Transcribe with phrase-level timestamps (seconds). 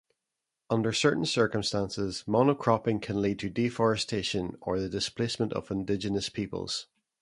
[0.71, 6.87] Under certain circumstances monocropping can lead to deforestation or the displacement of indigenous peoples.